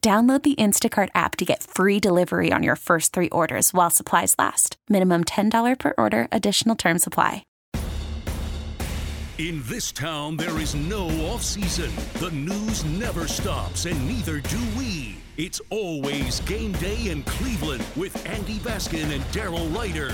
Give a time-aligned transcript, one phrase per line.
[0.00, 4.34] Download the Instacart app to get free delivery on your first three orders while supplies
[4.38, 4.76] last.
[4.88, 7.42] Minimum $10 per order, additional term supply.
[9.38, 11.92] In this town, there is no off season.
[12.14, 15.16] The news never stops, and neither do we.
[15.36, 20.12] It's always game day in Cleveland with Andy Baskin and Daryl Ruiter.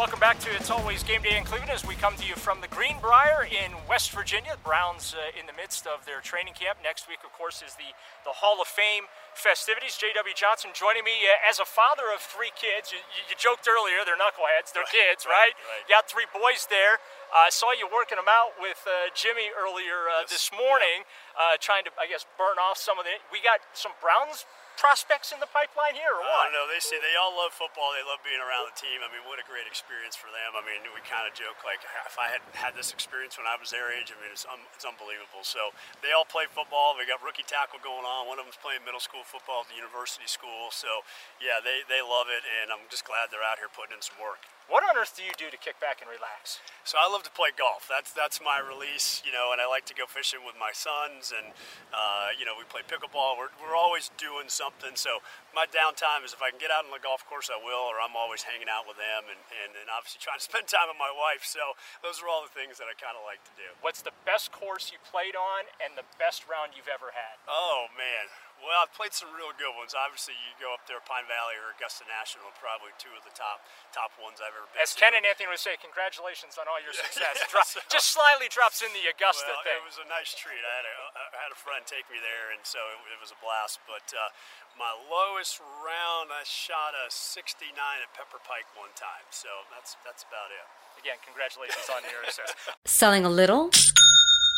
[0.00, 2.64] Welcome back to It's Always Game Day in Cleveland as we come to you from
[2.64, 4.56] the Greenbrier in West Virginia.
[4.56, 6.80] The Browns uh, in the midst of their training camp.
[6.80, 7.92] Next week, of course, is the,
[8.24, 10.00] the Hall of Fame festivities.
[10.00, 10.32] J.W.
[10.32, 12.88] Johnson joining me uh, as a father of three kids.
[12.88, 15.52] You, you, you joked earlier, they're knuckleheads, they're Right, kids, right?
[15.52, 15.84] right.
[15.84, 16.96] You got three boys there.
[17.36, 21.04] I uh, saw you working them out with uh, Jimmy earlier uh, Yes, this morning,
[21.36, 23.20] uh, trying to, I guess, burn off some of the.
[23.28, 24.48] We got some Browns
[24.80, 26.48] prospects in the pipeline here, or what?
[26.48, 26.64] Don't know.
[26.64, 27.92] They see they all love football.
[27.92, 29.04] They love being around the team.
[29.04, 30.56] I mean, what a great experience for them.
[30.56, 33.60] I mean, we kind of joke like if I had had this experience when I
[33.60, 35.44] was their age, I mean, it's, un- it's unbelievable.
[35.44, 36.96] So they all play football.
[36.96, 38.24] They got rookie tackle going on.
[38.24, 40.72] One of them's playing middle school football at the university school.
[40.72, 41.04] So
[41.36, 44.16] yeah, they they love it, and I'm just glad they're out here putting in some
[44.16, 44.40] work.
[44.70, 46.62] What on earth do you do to kick back and relax?
[46.86, 47.90] So I love to play golf.
[47.90, 51.34] That's that's my release, you know, and I like to go fishing with my sons,
[51.34, 51.50] and
[51.90, 53.34] uh, you know, we play pickleball.
[53.34, 54.94] We're, we're always doing something.
[54.94, 57.82] So my downtime is if I can get out on the golf course, I will,
[57.90, 60.86] or I'm always hanging out with them, and, and, and obviously trying to spend time
[60.86, 61.42] with my wife.
[61.42, 61.74] So
[62.06, 63.74] those are all the things that I kind of like to do.
[63.82, 67.42] What's the best course you played on and the best round you've ever had?
[67.50, 68.30] Oh man.
[68.60, 69.96] Well, I've played some real good ones.
[69.96, 73.64] Obviously, you go up there, Pine Valley or Augusta National, probably two of the top
[73.90, 75.00] top ones I've ever been As to.
[75.00, 77.40] Ken and Anthony would say, congratulations on all your success.
[77.40, 79.80] yeah, Dro- so- just slightly drops in the Augusta well, thing.
[79.80, 80.60] It was a nice treat.
[80.60, 80.94] I had a,
[81.34, 83.80] I had a friend take me there, and so it, it was a blast.
[83.88, 84.28] But uh,
[84.76, 89.24] my lowest round, I shot a 69 at Pepper Pike one time.
[89.32, 90.62] So that's that's about it.
[91.00, 92.76] Again, congratulations on your success.
[92.84, 93.72] Selling a little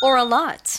[0.00, 0.78] or a lot?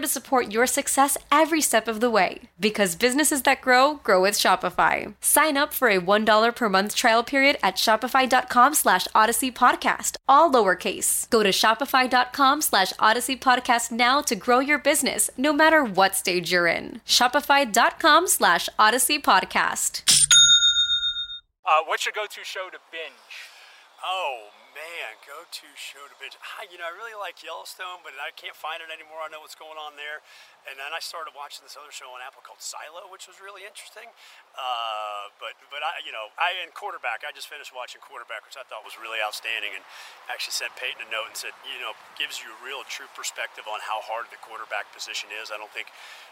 [0.00, 2.42] to support your success every step of the way.
[2.58, 5.14] Because businesses that grow grow with Shopify.
[5.20, 10.50] Sign up for a $1 per month trial period at Shopify.com slash Audacy Podcast, all
[10.50, 11.28] lowercase.
[11.30, 16.52] Go to Shopify.com slash Audacy Podcast now to grow your business, no matter what stage
[16.52, 17.00] you're in.
[17.06, 20.02] Shopify.com slash Audacy Podcast.
[21.66, 23.12] Uh, what's your go-to show to binge?
[24.04, 26.36] Oh man, go to show to binge.
[26.38, 29.22] I, ah, you know, I really like Yellowstone, but I can't find it anymore.
[29.22, 30.22] I know what's going on there.
[30.68, 33.64] And then I started watching this other show on Apple called Silo, which was really
[33.64, 34.08] interesting.
[34.52, 38.60] Uh, but but I, you know, I in quarterback, I just finished watching quarterback, which
[38.60, 39.84] I thought was really outstanding, and
[40.28, 43.64] actually sent Peyton a note and said, you know, gives you a real true perspective
[43.64, 45.48] on how hard the quarterback position is.
[45.48, 45.88] I don't think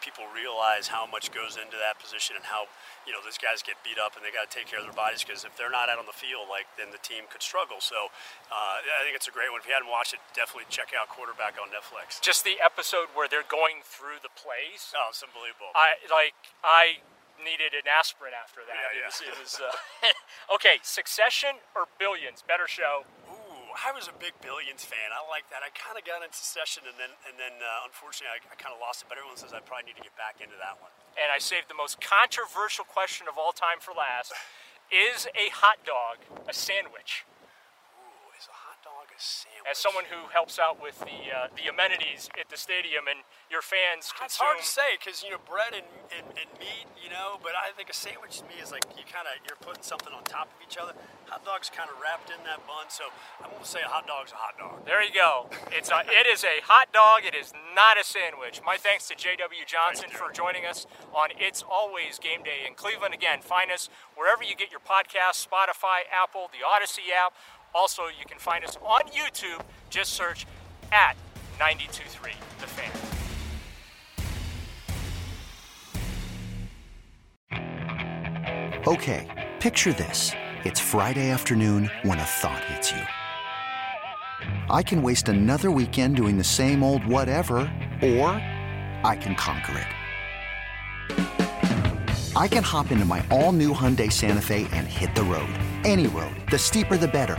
[0.00, 2.64] people realize how much goes into that position and how
[3.04, 4.96] you know these guys get beat up and they got to take care of their
[4.96, 7.78] bodies because if they're not out on the field, like then the team could struggle.
[7.78, 8.08] So
[8.48, 9.60] uh, I think it's a great one.
[9.60, 12.18] If you hadn't watched it, definitely check out Quarterback on Netflix.
[12.18, 14.90] Just the episode where they're going through the plays.
[14.96, 15.70] Oh, it's unbelievable.
[15.78, 16.34] I like
[16.64, 17.04] I
[17.40, 18.74] needed an aspirin after that.
[18.74, 19.08] Yeah, it yeah.
[19.08, 20.82] was, it was uh, okay.
[20.82, 22.42] Succession or Billions?
[22.44, 23.06] Better show.
[23.30, 25.14] Ooh, I was a big Billions fan.
[25.14, 25.64] I like that.
[25.64, 28.74] I kind of got into Succession, and then and then uh, unfortunately I, I kind
[28.74, 29.06] of lost it.
[29.08, 30.92] But everyone says I probably need to get back into that one.
[31.16, 34.34] And I saved the most controversial question of all time for last.
[34.90, 36.18] Is a hot dog
[36.50, 37.22] a sandwich?
[37.94, 39.06] Ooh, is a hot dog a sandwich?
[39.68, 43.20] As someone who helps out with the uh, the amenities at the stadium and
[43.52, 44.46] your fans It's consume.
[44.48, 47.36] hard to say because you know bread and, and, and meat, you know.
[47.44, 50.10] But I think a sandwich to me is like you kind of you're putting something
[50.16, 50.96] on top of each other.
[51.28, 53.12] Hot dog's kind of wrapped in that bun, so
[53.44, 54.82] I'm gonna say a hot dog's a hot dog.
[54.88, 55.52] There you go.
[55.70, 57.22] It's a, it is a hot dog.
[57.28, 58.64] It is not a sandwich.
[58.64, 59.62] My thanks to J.W.
[59.68, 63.12] Johnson for joining us on It's Always Game Day in Cleveland.
[63.14, 67.36] Again, find us wherever you get your podcasts, Spotify, Apple, the Audacy app.
[67.74, 69.62] Also, you can find us on YouTube.
[69.90, 70.46] Just search
[70.92, 71.16] at
[71.58, 72.90] 92.3 The Fan.
[78.86, 80.32] Okay, picture this.
[80.64, 83.02] It's Friday afternoon when a thought hits you.
[84.68, 87.58] I can waste another weekend doing the same old whatever,
[88.02, 88.30] or
[89.04, 89.86] I can conquer it.
[92.36, 95.52] I can hop into my all new Hyundai Santa Fe and hit the road.
[95.84, 96.34] Any road.
[96.50, 97.38] The steeper, the better.